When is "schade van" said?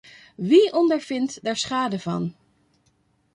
1.55-2.35